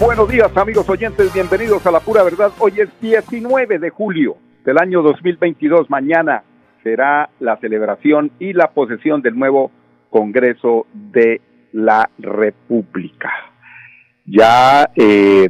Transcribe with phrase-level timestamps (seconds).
[0.00, 2.52] Buenos días amigos oyentes, bienvenidos a La Pura Verdad.
[2.58, 5.90] Hoy es 19 de julio del año 2022.
[5.90, 6.44] Mañana
[6.82, 9.70] será la celebración y la posesión del nuevo
[10.10, 11.40] Congreso de
[11.72, 13.30] la República.
[14.24, 15.48] Ya eh,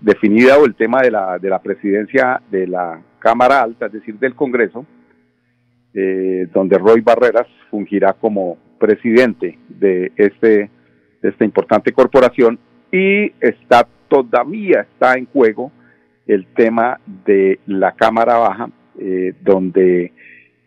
[0.00, 4.34] definida el tema de la, de la presidencia de la Cámara Alta, es decir, del
[4.34, 4.86] Congreso,
[5.92, 10.70] eh, donde Roy Barreras fungirá como presidente de, este,
[11.20, 12.58] de esta importante corporación
[12.92, 15.70] y está todavía está en juego
[16.26, 20.12] el tema de la Cámara Baja, eh, donde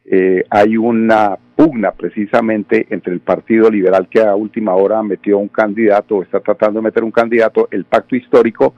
[0.06, 5.50] eh, hay una pugna precisamente entre el Partido Liberal que a última hora metió un
[5.50, 8.76] candidato o está tratando de meter un candidato, el pacto histórico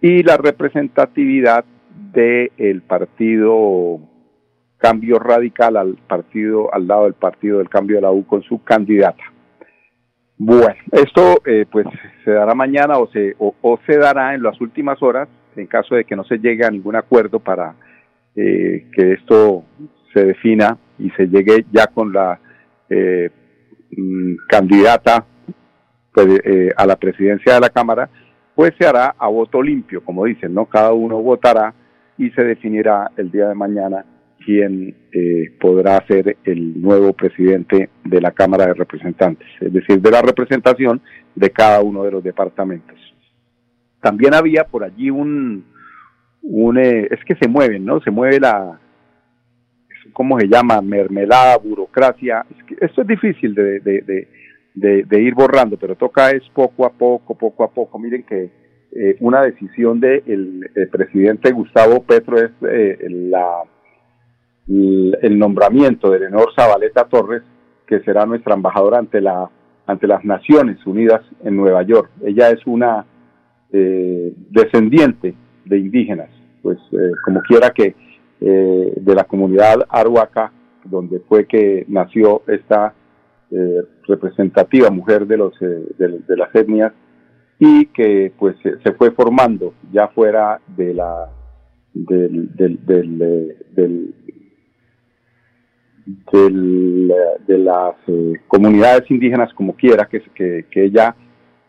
[0.00, 1.64] y la representatividad
[2.12, 4.00] del partido
[4.78, 8.62] Cambio Radical al partido al lado del partido del Cambio de la U con su
[8.62, 9.33] candidata.
[10.36, 11.86] Bueno, esto eh, pues
[12.24, 16.04] se dará mañana o se, o, se dará en las últimas horas en caso de
[16.04, 17.74] que no se llegue a ningún acuerdo para
[18.34, 19.64] eh, que esto
[20.12, 22.40] se defina y se llegue ya con la
[22.90, 23.30] eh,
[23.96, 25.24] mm, candidata
[26.12, 26.40] pues,
[26.76, 28.08] a la presidencia de la Cámara,
[28.54, 30.66] pues se hará a voto limpio, como dicen, ¿no?
[30.66, 31.74] Cada uno votará
[32.18, 34.04] y se definirá el día de mañana
[34.44, 40.10] quién eh, podrá ser el nuevo presidente de la Cámara de Representantes, es decir, de
[40.10, 41.00] la representación
[41.34, 42.96] de cada uno de los departamentos.
[44.00, 45.64] También había por allí un,
[46.76, 48.00] eh, es que se mueven, ¿no?
[48.00, 48.78] Se mueve la,
[50.12, 50.80] ¿cómo se llama?
[50.82, 52.44] Mermelada, burocracia.
[52.80, 53.80] esto es difícil de,
[54.74, 57.98] de, ir borrando, pero toca es poco a poco, poco a poco.
[57.98, 58.50] Miren que
[58.92, 63.62] eh, una decisión del presidente Gustavo Petro es la
[64.66, 67.42] el nombramiento de Leonor Zabaleta Torres,
[67.86, 69.50] que será nuestra embajadora ante, la,
[69.86, 72.10] ante las Naciones Unidas en Nueva York.
[72.24, 73.04] Ella es una
[73.72, 76.30] eh, descendiente de indígenas,
[76.62, 77.94] pues eh, como quiera que
[78.40, 80.52] eh, de la comunidad Aruaca,
[80.84, 82.94] donde fue que nació esta
[84.08, 86.92] representativa mujer de, los, de, las etnias
[87.60, 91.28] y que pues se fue formando ya fuera de la
[91.92, 94.14] del, del, del
[96.06, 100.20] de las eh, comunidades indígenas como quiera, que,
[100.70, 101.14] que, ella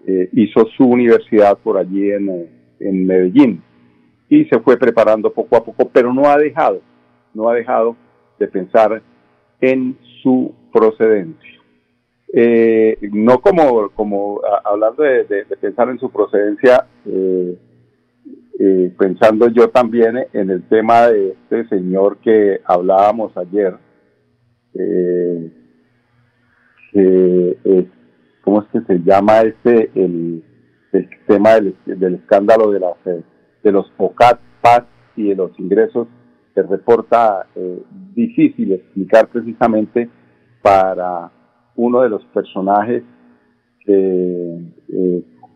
[0.06, 2.50] eh, hizo su universidad por allí en, eh,
[2.82, 3.64] en, Medellín
[4.28, 6.82] y se fue preparando poco a poco, pero no ha dejado,
[7.34, 7.96] no ha dejado
[8.38, 9.02] de pensar
[9.62, 11.54] en su procedencia.
[13.14, 16.86] no como, como hablando de, de, pensar en su procedencia,
[18.98, 23.78] pensando yo también en el tema de este señor que hablábamos ayer,
[24.76, 25.52] eh,
[26.94, 27.88] eh,
[28.42, 30.44] ¿cómo es que se llama este, el,
[31.28, 31.76] tema del,
[32.16, 33.22] escándalo de, las, eh,
[33.64, 34.84] de los OCAT, PAS
[35.18, 36.08] y de los ingresos
[36.54, 37.84] se reporta eh,
[38.14, 40.10] difícil explicar precisamente
[40.62, 41.30] para
[41.76, 43.04] uno de los personajes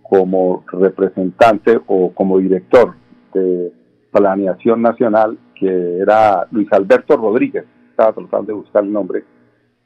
[0.04, 2.94] como representante o como director
[3.34, 3.72] de
[4.12, 7.66] Planeación Nacional, que era Luis Alberto Rodríguez,
[8.00, 9.26] estaba tratando de buscar el nombre,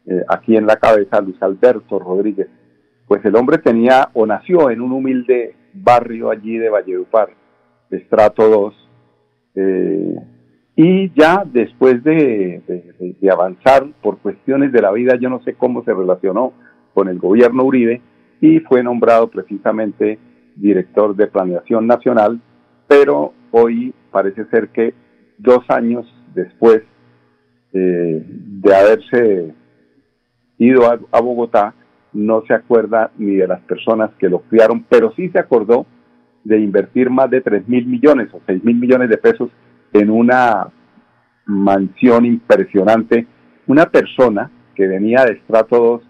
[0.06, 2.48] eh, aquí en la cabeza, Luis Alberto Rodríguez.
[3.08, 7.30] Pues el hombre tenía o nació en un humilde barrio allí de Valledupar,
[7.90, 8.90] estrato 2,
[9.56, 10.16] eh,
[10.76, 12.62] y ya después de,
[13.20, 16.54] de, avanzar por cuestiones de la vida, yo no sé cómo se relacionó
[16.94, 18.02] con el gobierno Uribe
[18.42, 20.20] y fue nombrado precisamente
[20.56, 22.42] director de Planeación Nacional,
[22.88, 24.94] pero hoy parece ser que
[25.38, 26.84] dos años después
[27.74, 29.54] eh, de haberse
[30.58, 31.74] ido a, Bogotá,
[32.14, 35.86] no se acuerda ni de las personas que lo criaron, pero sí se acordó
[36.44, 39.50] de invertir más de 3 mil millones o 6 mil millones de pesos
[39.92, 40.68] en una
[41.46, 43.26] mansión impresionante.
[43.66, 46.02] Una persona que venía de estrato 2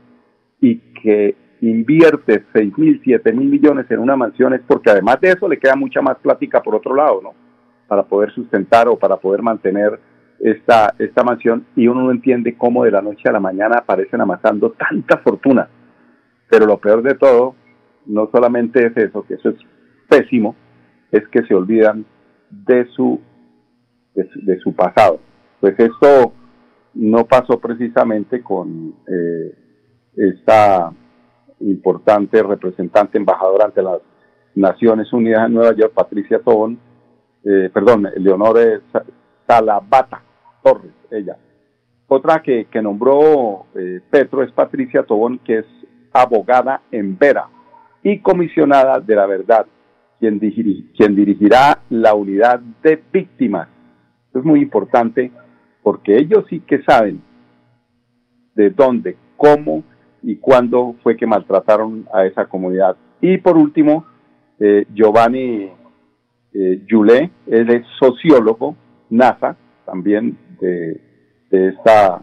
[0.61, 5.29] y que invierte 6 mil, 7 mil millones en una mansión es porque además de
[5.29, 7.33] eso le queda mucha más plática por otro lado, ¿no?
[7.87, 9.99] Para poder sustentar o para poder mantener
[10.43, 14.19] esta, esta mansión y uno no entiende cómo de la noche a la mañana aparecen
[14.19, 15.69] amasando tanta fortuna.
[16.49, 17.55] Pero lo peor de todo
[18.05, 19.55] no solamente es eso, que eso es
[20.09, 20.55] pésimo,
[21.11, 22.05] es que se olvidan
[22.49, 23.21] de su,
[24.13, 25.21] de su, pasado.
[25.61, 26.33] Pues esto
[26.93, 29.55] no pasó precisamente con eh,
[30.17, 30.91] esta
[31.61, 34.01] importante representante embajadora ante las
[34.55, 36.77] Naciones Unidas en Nueva York, Patricia Tobón,
[37.45, 38.81] eh, perdón, Leonore
[39.47, 40.21] Salabata
[40.63, 41.37] Torres, ella.
[42.07, 45.65] Otra que, nombró eh, Petro es Patricia Tobón, que es
[46.11, 47.47] abogada en Vera
[48.03, 49.65] y comisionada de la verdad,
[50.19, 53.67] quien, quien dirigirá la unidad de víctimas.
[54.33, 55.31] es muy importante
[55.81, 57.21] porque ellos sí que saben
[58.55, 59.83] de dónde, cómo
[60.21, 62.95] y cuándo fue que maltrataron a esa comunidad.
[63.21, 64.05] Y por último,
[64.59, 65.71] eh, Giovanni
[66.53, 66.85] eh,
[67.47, 68.75] él es sociólogo,
[69.09, 71.01] NASA, también de,
[71.69, 72.21] esta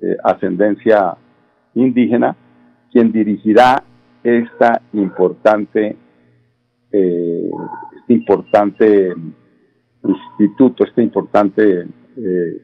[0.00, 1.16] eh, ascendencia
[1.74, 2.36] indígena,
[2.90, 3.82] quien dirigirá
[4.22, 5.96] esta importante,
[6.92, 7.50] eh,
[7.98, 9.14] este importante
[10.04, 11.86] instituto, esta importante
[12.16, 12.60] eh,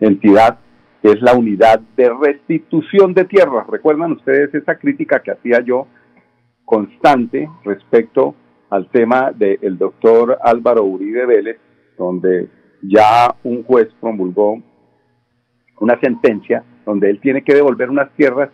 [0.00, 0.58] entidad
[1.00, 3.66] que es la unidad de restitución de tierras.
[3.68, 5.86] ¿Recuerdan ustedes esa crítica que hacía yo
[6.64, 8.34] constante respecto
[8.70, 11.58] al tema del doctor Álvaro Uribe Vélez,
[11.96, 12.48] donde
[12.82, 14.62] ya un juez promulgó
[15.80, 18.50] una sentencia donde él tiene que devolver unas tierras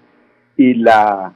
[0.57, 1.33] y la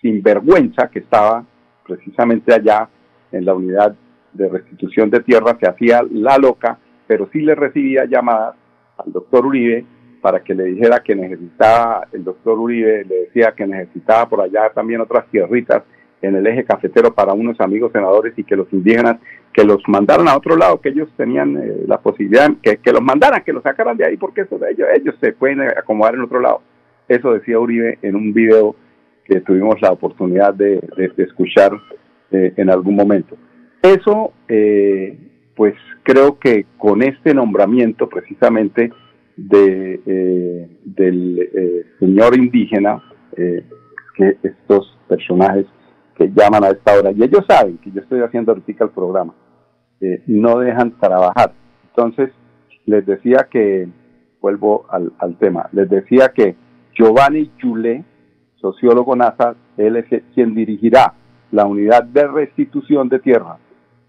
[0.00, 1.44] sinvergüenza que estaba
[1.84, 2.88] precisamente allá
[3.32, 3.94] en la unidad
[4.32, 8.54] de restitución de tierras se hacía la loca, pero sí le recibía llamadas
[8.98, 9.84] al doctor Uribe
[10.20, 14.70] para que le dijera que necesitaba, el doctor Uribe le decía que necesitaba por allá
[14.74, 15.82] también otras tierritas
[16.22, 19.18] en el eje cafetero para unos amigos senadores y que los indígenas
[19.56, 23.00] que los mandaran a otro lado, que ellos tenían eh, la posibilidad, que, que los
[23.00, 26.20] mandaran, que los sacaran de ahí, porque eso de ellos, ellos se pueden acomodar en
[26.20, 26.60] otro lado.
[27.08, 28.76] Eso decía Uribe en un video
[29.24, 30.78] que tuvimos la oportunidad de,
[31.16, 31.72] escuchar
[32.32, 33.34] eh, en algún momento.
[33.80, 35.18] Eso, eh,
[35.54, 38.92] pues creo que con este nombramiento precisamente
[39.38, 43.02] de, del señor indígena,
[43.34, 45.66] que estos personajes
[46.14, 49.34] que llaman a esta hora, y ellos saben que yo estoy haciendo ahorita el programa,
[50.00, 51.52] eh, no dejan trabajar.
[51.88, 52.30] Entonces,
[52.84, 53.88] les decía que,
[54.40, 56.56] vuelvo al, tema, les decía que
[56.94, 58.04] Giovanni Yule,
[58.56, 61.14] sociólogo NASA, él es quien dirigirá
[61.50, 63.58] la unidad de restitución de tierra.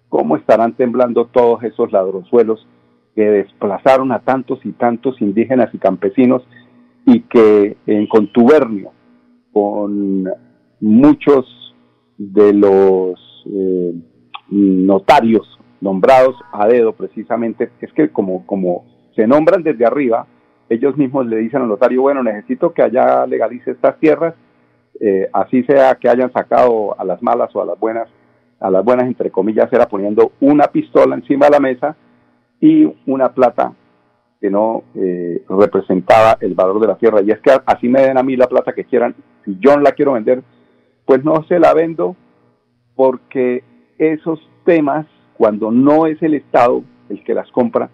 [0.09, 2.65] ¿Cómo estarán temblando todos esos ladronzuelos
[3.15, 6.43] que desplazaron a tantos y tantos indígenas y campesinos
[7.05, 8.91] y que en contubernio
[9.51, 10.25] con
[10.79, 11.73] muchos
[12.17, 13.93] de los eh,
[14.49, 18.85] notarios nombrados a dedo precisamente, es que como, como
[19.15, 20.25] se nombran desde arriba,
[20.69, 24.35] ellos mismos le dicen al notario, bueno, necesito que allá legalice estas tierras,
[24.99, 28.09] eh, así sea que hayan sacado a las malas o a las buenas,
[28.59, 31.95] a las buenas entre comillas, era poniendo una pistola encima de la mesa
[32.59, 33.73] y una plata
[34.39, 37.21] que no eh, representaba el valor de la tierra.
[37.21, 39.15] Y es que así me den a mí la plata que quieran,
[39.45, 40.43] si yo no la quiero vender,
[41.05, 42.15] pues no se la vendo
[42.95, 43.63] porque
[43.97, 45.05] esos temas,
[45.37, 47.89] cuando no es el Estado el que las compra,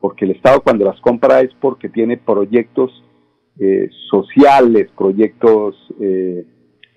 [0.00, 3.04] porque el Estado cuando las compra es porque tiene proyectos
[3.60, 6.44] eh, sociales, proyectos eh,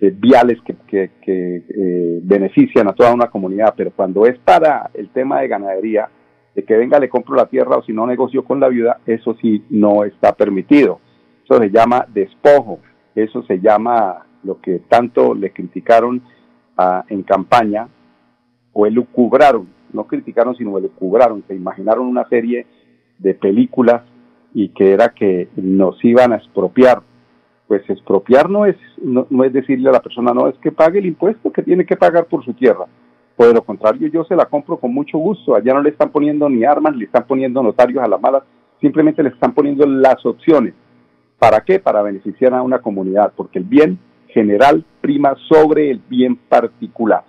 [0.00, 5.48] eh, viales que, benefician a toda una comunidad, pero cuando es para el tema de
[5.48, 6.08] ganadería,
[6.54, 9.34] de que venga le compro la tierra o si no negocio con la viuda, eso
[9.40, 11.00] sí no está permitido.
[11.44, 12.78] Eso se llama despojo,
[13.14, 16.22] eso se llama lo que tanto le criticaron
[17.08, 17.88] en campaña,
[18.72, 22.66] o elucubraron, no criticaron, sino elucubraron, se imaginaron una serie
[23.18, 24.02] de películas
[24.54, 27.02] y que era que nos iban a expropiar.
[27.66, 31.06] Pues expropiar no es, no, es decirle a la persona, no, es que pague el
[31.06, 32.86] impuesto que tiene que pagar por su tierra.
[33.36, 35.54] Pues de lo contrario, yo se la compro con mucho gusto.
[35.54, 38.42] Allá no le están poniendo ni armas, le están poniendo notarios a las malas,
[38.80, 40.74] simplemente le están poniendo las opciones.
[41.38, 41.78] ¿Para qué?
[41.78, 47.24] Para beneficiar a una comunidad, porque el bien general prima sobre el bien particular.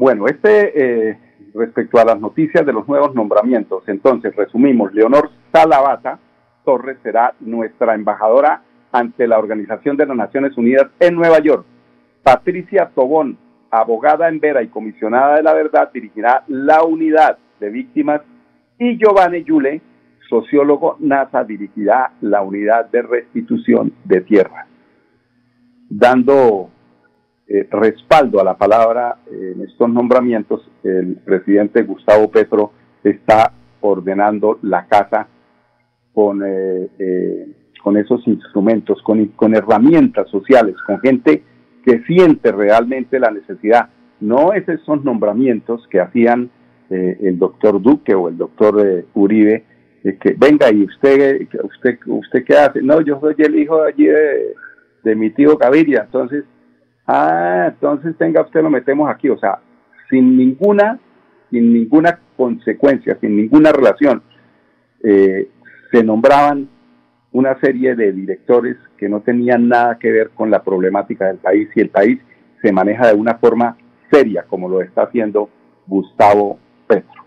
[0.00, 1.18] Bueno, este eh,
[1.52, 6.18] respecto a las noticias de los nuevos nombramientos, entonces resumimos, Leonor Salavata
[6.64, 11.66] Torres será nuestra embajadora ante la Organización de las Naciones Unidas en Nueva York.
[12.22, 13.36] Patricia Tobón,
[13.70, 18.22] abogada en Vera y comisionada de la verdad, dirigirá la unidad de víctimas
[18.78, 19.82] y Giovanni Yule,
[20.30, 24.66] sociólogo NASA, dirigirá la unidad de restitución de tierras
[25.90, 26.70] dando
[27.50, 34.58] eh, respaldo a la palabra eh, en estos nombramientos, el presidente Gustavo Petro está ordenando
[34.62, 35.26] la casa
[36.14, 37.46] con, eh,
[37.82, 41.42] con esos instrumentos, con, con herramientas sociales, con gente
[41.84, 43.88] que siente realmente la necesidad.
[44.20, 46.50] No esos son nombramientos que hacían
[46.90, 49.64] eh, el doctor Duque o el doctor eh, Uribe,
[50.02, 52.82] que venga y usted, usted, usted qué hace.
[52.82, 54.54] No, yo soy el hijo allí de,
[55.04, 56.44] de mi tío Gaviria, entonces,
[57.10, 59.58] ah, entonces tenga usted lo metemos aquí, o sea,
[60.08, 60.98] sin ninguna,
[61.50, 64.22] sin ninguna consecuencia, sin ninguna relación.
[65.02, 65.48] Eh,
[65.90, 66.68] se nombraban
[67.32, 71.68] una serie de directores que no tenían nada que ver con la problemática del país
[71.74, 72.20] y el país
[72.60, 73.76] se maneja de una forma
[74.10, 75.48] seria como lo está haciendo
[75.86, 77.22] Gustavo Petro.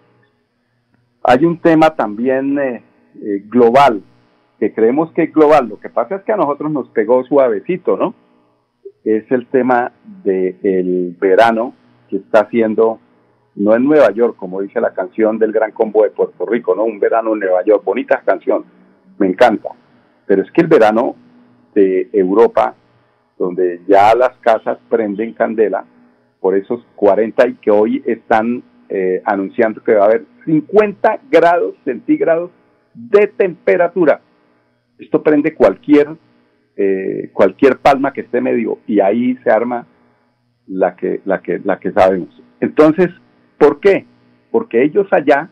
[1.23, 2.83] Hay un tema también eh,
[3.21, 4.03] eh, global,
[4.59, 7.97] que creemos que es global, lo que pasa es que a nosotros nos pegó suavecito,
[7.97, 8.13] ¿no?
[9.03, 9.91] Es el tema
[10.23, 11.73] del verano
[12.09, 12.99] que está haciendo,
[13.55, 16.83] no en Nueva York, como dice la canción del Gran Combo de Puerto Rico, ¿no?
[16.83, 18.63] Un verano en Nueva York, bonita canción,
[19.17, 19.69] me encanta
[20.25, 21.15] pero es que el verano
[21.73, 22.75] de Europa,
[23.37, 25.85] donde ya las casas prenden candela,
[26.39, 31.73] por esos 40 y que hoy están eh, anunciando que va a haber 50 grados
[31.85, 32.51] centígrados
[32.93, 34.21] de temperatura.
[34.99, 36.09] Esto prende cualquier,
[36.75, 39.85] eh, cualquier palma que esté medio y ahí se arma
[40.67, 42.41] la que, la que, la que sabemos.
[42.59, 43.09] Entonces,
[43.57, 44.05] ¿por qué?
[44.51, 45.49] Porque ellos allá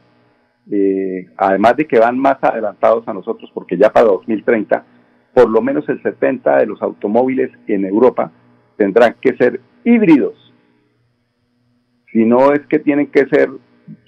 [0.70, 4.86] eh, además de que van más adelantados a nosotros, porque ya para 2030,
[5.34, 8.32] por lo menos el 70 de los automóviles en Europa
[8.78, 10.54] tendrán que ser híbridos,
[12.12, 13.50] si no es que tienen que ser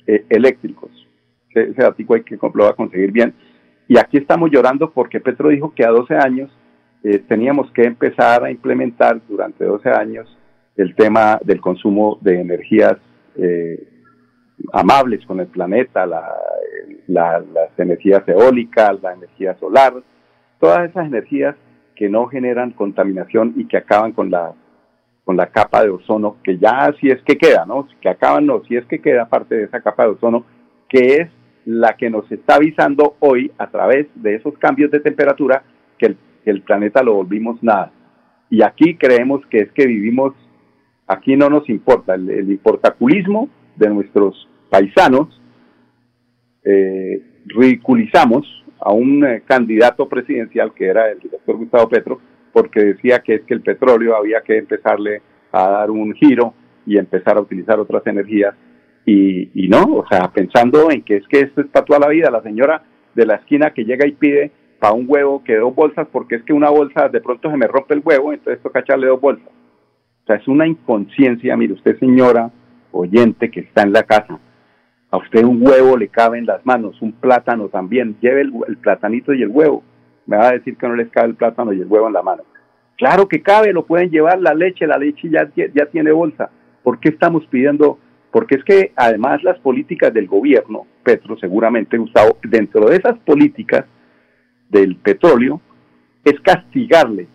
[0.08, 0.92] eh, eléctricos.
[1.50, 3.34] Ese, ese hay que lo va a conseguir bien.
[3.88, 6.52] Y aquí estamos llorando porque Petro dijo que a 12 años
[7.04, 10.38] eh, teníamos que empezar a implementar durante 12 años
[10.78, 12.96] el tema del consumo de energías
[13.36, 13.88] eh,
[14.72, 19.94] amables con el planeta, las energías eólicas, la energía solar,
[20.60, 21.56] todas esas energías
[21.96, 24.54] que no generan contaminación y que acaban con la
[25.26, 27.88] con la capa de ozono, que ya si es que queda, ¿no?
[28.02, 30.46] Que acaban, no, si es que queda parte de esa capa de ozono,
[30.90, 31.30] que es
[31.66, 35.64] la que nos está avisando hoy a través de esos cambios de temperatura
[35.98, 36.18] que el,
[36.62, 37.92] planeta lo volvimos nada.
[38.50, 40.34] Y aquí creemos que es que vivimos,
[41.08, 45.42] aquí no nos importa, el, el importaculismo de nuestros paisanos,
[46.64, 48.46] eh, ridiculizamos
[48.80, 52.22] a un eh, candidato presidencial que era el doctor Gustavo Petro,
[52.52, 55.22] porque decía que es que el petróleo había que empezarle
[55.52, 56.54] a dar un giro
[56.86, 58.56] y empezar a utilizar otras energías.
[59.06, 62.08] Y, y no, o sea, pensando en que es que esto es para toda la
[62.10, 62.84] vida, la señora
[63.16, 64.52] de la esquina que llega y pide
[64.84, 67.68] para un huevo que dos bolsas, porque es que una bolsa de pronto se me
[67.68, 69.48] rompe el huevo, entonces toca echarle dos bolsas.
[69.48, 72.52] O sea, es una inconsciencia, mire usted señora,
[72.92, 74.38] oyente que está en la casa,
[75.10, 79.34] a usted un huevo le cabe en las manos, un plátano también, lleve el, platanito
[79.34, 79.86] y el huevo.
[80.26, 82.22] Me va a decir que no les cabe el plátano y el huevo en la
[82.22, 82.44] mano.
[82.98, 86.50] Claro que cabe, lo pueden llevar la leche, la leche ya, ya tiene bolsa.
[86.84, 88.00] ¿Por qué estamos pidiendo?
[88.32, 93.86] Porque es que además las políticas del gobierno, Petro seguramente, Gustavo, dentro de esas políticas
[94.74, 95.62] del petróleo,
[96.26, 97.28] es castigarle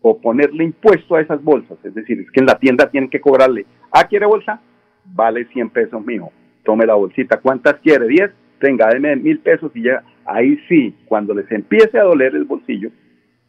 [0.00, 1.76] o ponerle impuesto a esas bolsas.
[1.84, 4.60] Es decir, es que en la tienda tienen que cobrarle, ah, ¿quiere bolsa?
[5.04, 6.32] Vale 100 pesos, mijo.
[6.64, 7.40] Tome la bolsita.
[7.40, 8.06] ¿Cuántas quiere?
[8.06, 8.30] ¿10?
[8.60, 10.02] Tenga, deme mil pesos y ya.
[10.24, 12.90] Ahí sí, cuando les empiece a doler el bolsillo,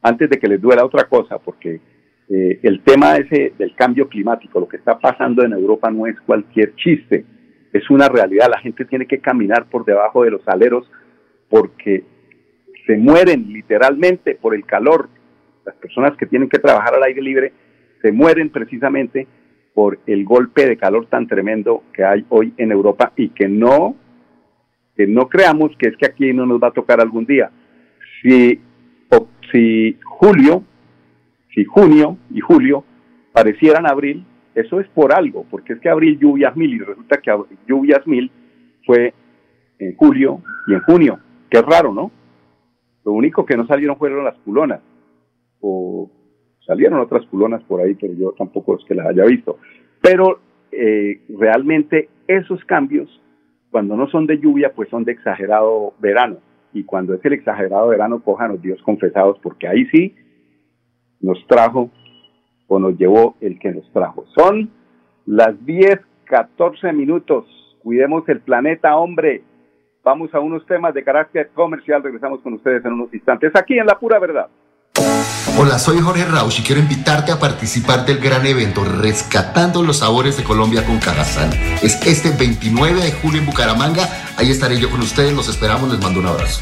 [0.01, 1.81] antes de que les duela otra cosa, porque
[2.29, 6.19] eh, el tema ese del cambio climático, lo que está pasando en Europa no es
[6.22, 7.25] cualquier chiste,
[7.74, 8.48] es una realidad.
[8.50, 10.89] La gente tiene que caminar por debajo de los aleros
[11.50, 12.05] porque
[12.89, 15.10] se mueren literalmente por el calor,
[15.63, 17.53] las personas que tienen que trabajar al aire libre
[18.01, 19.27] se mueren precisamente
[19.75, 23.96] por el golpe de calor tan tremendo que hay hoy en Europa y que no
[24.96, 27.51] que no creamos que es que aquí no nos va a tocar algún día.
[28.24, 28.60] Si,
[29.51, 30.63] si julio,
[31.53, 32.84] si junio y julio
[33.31, 37.31] parecieran abril, eso es por algo, porque es que abril lluvias mil y resulta que
[37.67, 38.31] lluvias mil
[38.84, 39.13] fue
[39.77, 41.19] en julio y en junio,
[41.51, 42.12] es raro, ¿no?
[43.10, 44.82] Lo único que no salieron fueron las culonas
[45.62, 46.12] o
[46.63, 49.58] salieron otras culonas por ahí, pero yo tampoco es que las haya visto.
[50.00, 50.39] Pero
[50.72, 53.10] eh, realmente esos cambios,
[53.72, 56.38] cuando no son de lluvia, pues son de exagerado verano.
[56.72, 60.13] Y cuando es el exagerado verano, los Dios confesados, porque ahí sí
[61.20, 61.89] nos trajo
[62.68, 64.28] o nos llevó el que nos trajo.
[64.38, 64.70] Son
[65.25, 67.48] las 10, 14 minutos.
[67.82, 69.42] Cuidemos el planeta, hombre.
[70.03, 72.01] Vamos a unos temas de carácter comercial.
[72.01, 74.48] Regresamos con ustedes en unos instantes aquí en La Pura Verdad.
[75.58, 80.38] Hola, soy Jorge Rausch y quiero invitarte a participar del gran evento Rescatando los Sabores
[80.38, 81.51] de Colombia con Cajazán.
[81.84, 84.08] Es este 29 de julio en Bucaramanga.
[84.38, 85.34] Ahí estaré yo con ustedes.
[85.34, 85.91] Los esperamos.
[85.91, 86.62] Les mando un abrazo.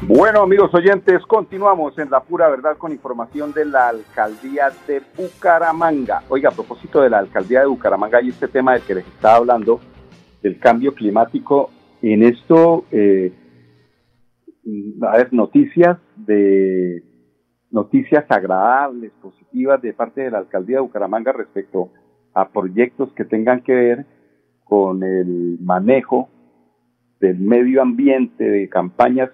[0.01, 6.23] Bueno, amigos oyentes, continuamos en la pura verdad con información de la alcaldía de Bucaramanga.
[6.29, 9.35] Oiga, a propósito de la alcaldía de Bucaramanga y este tema del que les estaba
[9.35, 9.79] hablando,
[10.41, 13.33] del cambio climático, en esto, eh,
[15.01, 17.03] a ver, noticias de
[17.71, 21.91] noticias agradables, positivas de parte de la alcaldía de Bucaramanga respecto
[22.33, 24.05] a proyectos que tengan que ver
[24.63, 26.29] con el manejo
[27.19, 29.29] del medio ambiente, de campañas.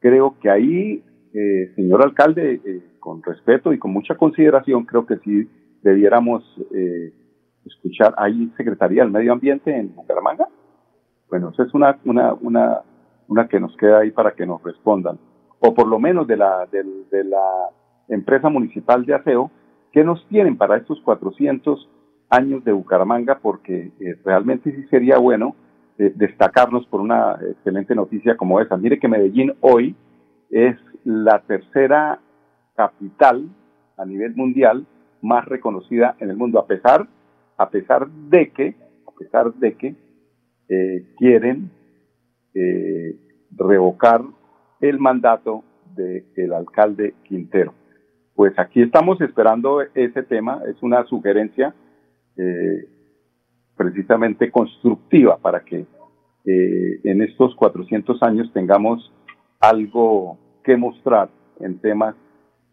[0.00, 1.02] Creo que ahí,
[1.34, 5.48] eh, señor alcalde, eh, con respeto y con mucha consideración, creo que sí
[5.82, 6.44] debiéramos
[6.74, 7.12] eh,
[7.64, 8.14] escuchar.
[8.16, 10.48] ¿Hay Secretaría del Medio Ambiente en Bucaramanga?
[11.28, 12.80] Bueno, esa es una, una, una,
[13.28, 15.18] una que nos queda ahí para que nos respondan.
[15.60, 17.70] O por lo menos de la, de, de la
[18.08, 19.50] empresa municipal de aseo,
[19.92, 21.88] ¿qué nos tienen para estos 400
[22.30, 23.38] años de Bucaramanga?
[23.40, 23.92] Porque
[24.24, 25.54] realmente sí sería bueno
[25.96, 28.76] destacarnos por una excelente noticia como esa.
[28.76, 29.94] Mire que Medellín hoy
[30.50, 32.20] es la tercera
[32.74, 33.48] capital
[33.96, 34.86] a nivel mundial
[35.20, 37.06] más reconocida en el mundo, a pesar,
[37.56, 38.74] a pesar de que,
[39.06, 39.94] a pesar de que
[40.68, 41.70] eh, quieren
[42.54, 43.16] eh,
[43.50, 44.22] revocar
[44.80, 47.74] el mandato del alcalde Quintero.
[48.34, 51.74] Pues aquí estamos esperando ese tema, es una sugerencia
[52.38, 52.88] eh,
[53.76, 55.84] precisamente constructiva para que
[56.44, 59.12] en estos 400 años tengamos
[59.60, 61.28] algo que mostrar
[61.60, 62.16] en temas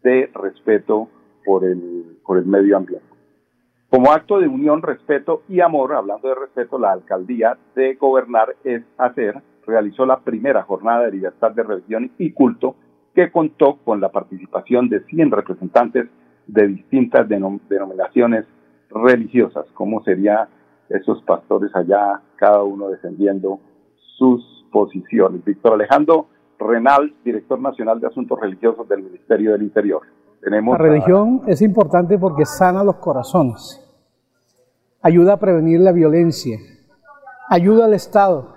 [0.02, 1.08] de respeto
[1.44, 3.09] por el, por el medio ambiente.
[3.90, 8.84] Como acto de unión, respeto y amor, hablando de respeto, la alcaldía de Gobernar es
[8.96, 12.76] Hacer realizó la primera jornada de libertad de religión y culto
[13.14, 16.08] que contó con la participación de 100 representantes
[16.46, 18.46] de distintas denominaciones
[18.90, 20.48] religiosas, como sería
[20.88, 23.60] esos pastores allá, cada uno defendiendo
[24.16, 25.44] sus posiciones.
[25.44, 26.26] Víctor Alejandro
[26.58, 30.02] Renal, director nacional de Asuntos Religiosos del Ministerio del Interior.
[30.42, 33.78] Tenemos la religión es importante porque sana los corazones,
[35.02, 36.58] ayuda a prevenir la violencia,
[37.50, 38.54] ayuda al Estado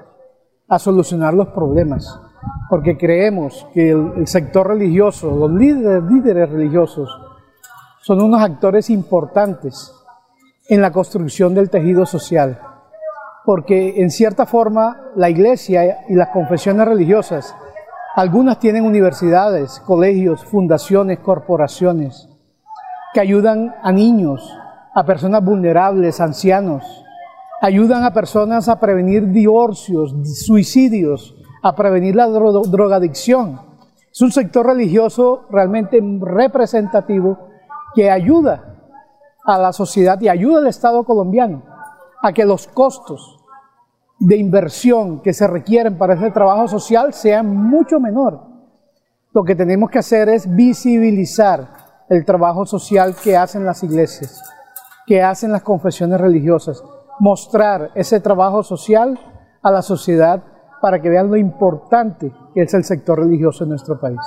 [0.69, 2.21] a solucionar los problemas,
[2.69, 7.09] porque creemos que el, sector religioso, los líderes, líderes religiosos,
[8.01, 9.93] son unos actores importantes
[10.69, 12.61] en la construcción del tejido social,
[13.45, 17.53] porque en cierta forma la iglesia y las confesiones religiosas,
[18.15, 22.29] algunas tienen universidades, colegios, fundaciones, corporaciones,
[23.13, 24.55] que ayudan a niños,
[24.93, 26.83] a personas vulnerables, ancianos,
[27.61, 30.13] ayudan a personas a prevenir divorcios,
[30.45, 33.59] suicidios, a prevenir la drogadicción.
[34.11, 37.49] Es un sector religioso realmente representativo
[37.95, 38.75] que ayuda
[39.45, 41.63] a la sociedad y ayuda al Estado colombiano
[42.21, 43.42] a que los costos
[44.23, 48.39] de inversión que se requieren para ese trabajo social sean mucho menor.
[49.33, 51.67] Lo que tenemos que hacer es visibilizar
[52.09, 54.41] el trabajo social que hacen las iglesias,
[55.05, 56.81] que hacen las confesiones religiosas,
[57.19, 59.19] mostrar ese trabajo social
[59.61, 60.41] a la sociedad
[60.81, 64.19] para que vean lo importante que es el sector religioso en nuestro país.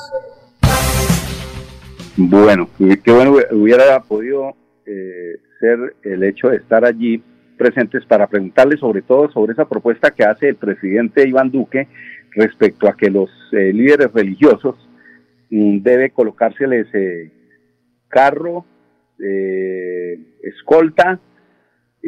[2.18, 4.50] Bueno, qué bueno hubiera podido
[4.85, 7.22] eh, ser el hecho de estar allí
[7.56, 11.88] presentes para preguntarle sobre todo sobre esa propuesta que hace el presidente Iván Duque
[12.32, 14.76] respecto a que los eh, líderes religiosos
[15.50, 17.30] mm, debe colocárseles eh,
[18.08, 18.66] carro,
[20.42, 21.18] escolta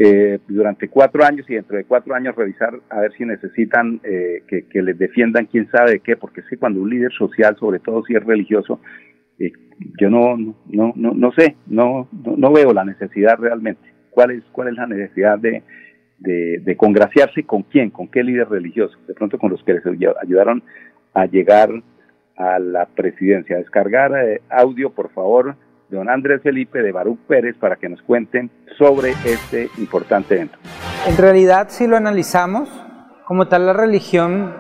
[0.00, 4.44] eh, durante cuatro años y dentro de cuatro años revisar a ver si necesitan eh,
[4.46, 7.80] que, les defiendan quién sabe de qué, porque es que cuando un líder social, sobre
[7.80, 8.80] todo si es religioso,
[9.40, 9.50] eh,
[10.00, 13.80] yo no, no, no, no sé, no, no, veo la necesidad realmente.
[14.10, 15.62] ¿Cuál es, cuál es la necesidad de,
[16.18, 18.96] de, congraciarse con quién, con qué líder religioso?
[19.06, 20.62] De pronto con los que les ayudaron
[21.14, 21.70] a llegar
[22.36, 23.56] a la presidencia.
[23.56, 24.12] Descargar
[24.48, 25.56] audio, por favor,
[25.90, 30.58] don Andrés Felipe de Baruch Pérez para que nos cuenten sobre este importante evento.
[31.06, 32.68] En realidad, si lo analizamos,
[33.24, 34.54] como tal la religión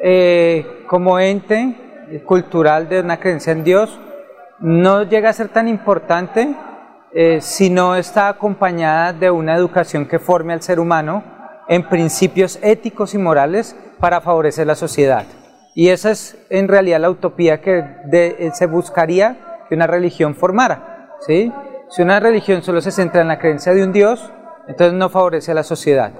[0.00, 1.74] eh, como ente
[2.26, 4.00] cultural de una creencia en Dios
[4.58, 6.54] no llega a ser tan importante
[7.14, 11.22] eh, si no está acompañada de una educación que forme al ser humano
[11.68, 15.24] en principios éticos y morales para favorecer la sociedad.
[15.74, 19.36] Y esa es en realidad la utopía que se buscaría
[19.74, 21.08] una religión formara.
[21.20, 24.32] Si una religión solo se centra en la creencia de un Dios,
[24.68, 26.12] entonces no favorece a la sociedad.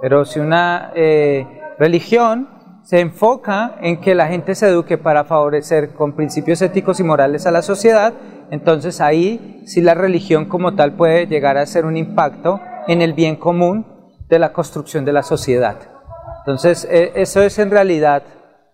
[0.00, 1.46] Pero si una eh,
[1.78, 2.48] religión
[2.82, 7.46] se enfoca en que la gente se eduque para favorecer con principios éticos y morales
[7.46, 8.12] a la sociedad,
[8.50, 13.12] entonces ahí sí la religión como tal puede llegar a ser un impacto en el
[13.12, 13.86] bien común
[14.28, 15.76] de la construcción de la sociedad.
[16.40, 18.22] Entonces, eh, eso es en realidad,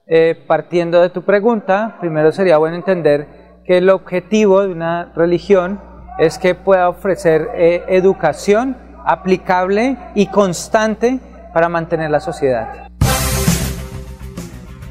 [0.06, 3.26] eh, partiendo de tu pregunta, primero sería bueno entender
[3.64, 5.80] que el objetivo de una religión
[6.18, 11.18] es que pueda ofrecer eh, educación aplicable y constante
[11.52, 12.88] para mantener la sociedad.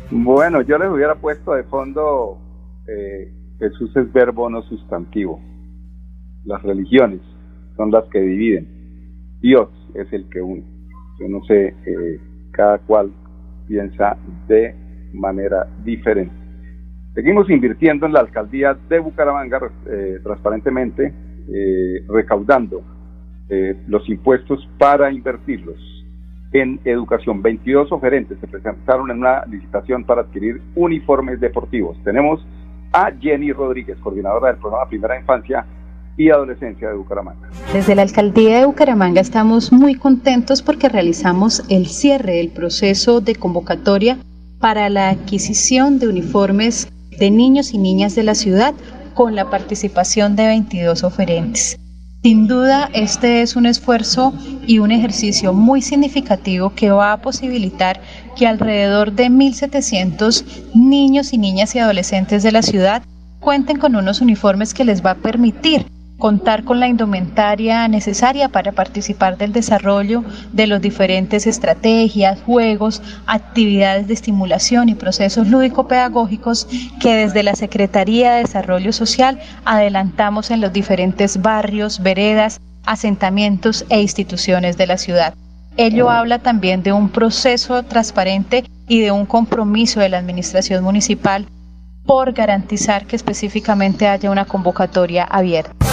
[0.09, 2.37] Bueno, yo les hubiera puesto de fondo
[2.87, 5.39] eh, Jesús es verbo no sustantivo.
[6.45, 7.21] Las religiones
[7.77, 8.67] son las que dividen.
[9.39, 10.63] Dios es el que une.
[11.19, 12.19] Yo no sé, eh,
[12.51, 13.11] cada cual
[13.67, 14.75] piensa de
[15.13, 16.33] manera diferente.
[17.13, 21.13] Seguimos invirtiendo en la alcaldía de Bucaramanga eh, transparentemente,
[21.53, 22.81] eh, recaudando
[23.47, 25.77] eh, los impuestos para invertirlos
[26.51, 27.43] en educación.
[27.43, 32.01] 22 oferentes se presentaron en una licitación para adquirir uniformes deportivos.
[32.03, 32.43] Tenemos
[32.91, 35.65] a Jenny Rodríguez, coordinadora del programa Primera Infancia
[36.17, 37.49] y Adolescencia de Bucaramanga.
[37.73, 43.35] Desde la alcaldía de Bucaramanga estamos muy contentos porque realizamos el cierre del proceso de
[43.35, 44.17] convocatoria
[44.59, 48.73] para la adquisición de uniformes de niños y niñas de la ciudad
[49.13, 51.77] con la participación de 22 oferentes.
[52.23, 54.31] Sin duda, este es un esfuerzo
[54.67, 57.99] y un ejercicio muy significativo que va a posibilitar
[58.37, 63.01] que alrededor de 1.700 niños y niñas y adolescentes de la ciudad
[63.39, 65.87] cuenten con unos uniformes que les va a permitir
[66.21, 74.07] contar con la indumentaria necesaria para participar del desarrollo de los diferentes estrategias, juegos, actividades
[74.07, 76.67] de estimulación y procesos lúdico-pedagógicos
[77.01, 83.99] que desde la Secretaría de Desarrollo Social adelantamos en los diferentes barrios, veredas, asentamientos e
[83.99, 85.33] instituciones de la ciudad.
[85.75, 91.47] Ello habla también de un proceso transparente y de un compromiso de la Administración Municipal
[92.05, 95.90] por garantizar que específicamente haya una convocatoria abierta.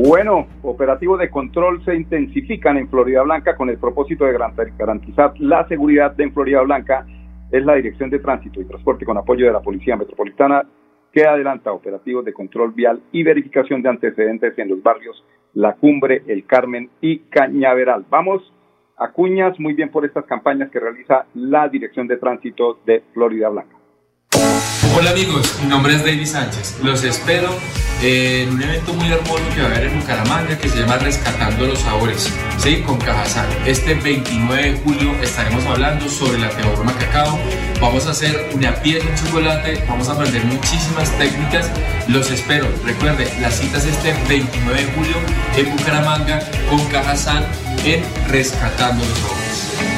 [0.00, 4.38] Bueno, operativos de control se intensifican en Florida Blanca con el propósito de
[4.78, 7.04] garantizar la seguridad en Florida Blanca.
[7.50, 10.64] Es la Dirección de Tránsito y Transporte con apoyo de la Policía Metropolitana
[11.12, 16.22] que adelanta operativos de control vial y verificación de antecedentes en los barrios La Cumbre,
[16.28, 18.06] El Carmen y Cañaveral.
[18.08, 18.52] Vamos
[18.98, 23.48] a cuñas muy bien por estas campañas que realiza la Dirección de Tránsito de Florida
[23.48, 23.74] Blanca.
[24.96, 26.84] Hola amigos, mi nombre es David Sánchez.
[26.84, 27.48] Los espero
[28.00, 31.66] en un evento muy hermoso que va a haber en Bucaramanga que se llama Rescatando
[31.66, 32.82] los Sabores, ¿sí?
[32.82, 33.46] con Cajazán.
[33.66, 37.38] Este 29 de julio estaremos hablando sobre la teorema cacao.
[37.80, 41.70] Vamos a hacer una piel de chocolate, vamos a aprender muchísimas técnicas.
[42.06, 42.68] Los espero.
[42.84, 45.16] Recuerde, la cita es este 29 de julio
[45.56, 47.44] en Bucaramanga con Cajazán
[47.84, 49.97] en Rescatando los Sabores.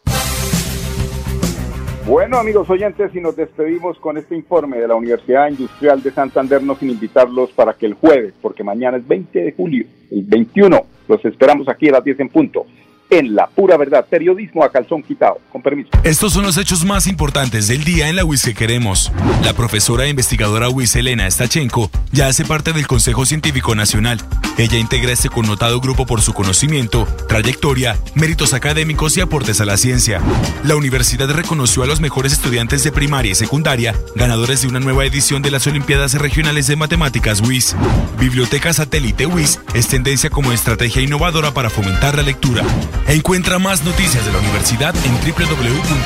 [2.05, 6.63] Bueno, amigos oyentes, y nos despedimos con este informe de la Universidad Industrial de Santander,
[6.63, 10.85] no sin invitarlos para que el jueves, porque mañana es 20 de julio, el 21,
[11.07, 12.65] los esperamos aquí a las 10 en punto
[13.11, 14.05] en La Pura Verdad.
[14.09, 15.39] Periodismo a calzón quitado.
[15.51, 15.89] Con permiso.
[16.03, 19.11] Estos son los hechos más importantes del día en la UIS que queremos.
[19.43, 24.19] La profesora e investigadora UIS Elena Stachenko ya hace parte del Consejo Científico Nacional.
[24.57, 29.77] Ella integra este connotado grupo por su conocimiento, trayectoria, méritos académicos y aportes a la
[29.77, 30.21] ciencia.
[30.63, 35.05] La universidad reconoció a los mejores estudiantes de primaria y secundaria, ganadores de una nueva
[35.05, 37.75] edición de las Olimpiadas Regionales de Matemáticas WIS.
[38.19, 42.63] Biblioteca Satélite WIS es tendencia como estrategia innovadora para fomentar la lectura.
[43.07, 46.01] Encuentra más noticias de la universidad en www.wis.edu.co.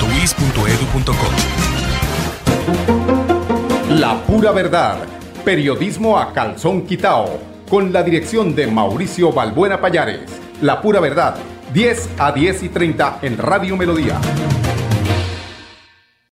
[3.89, 4.97] La pura verdad.
[5.43, 7.39] Periodismo a calzón quitao.
[7.69, 10.21] Con la dirección de Mauricio Balbuena Payares.
[10.61, 11.35] La pura verdad.
[11.73, 14.19] 10 a 10 y 30 en Radio Melodía.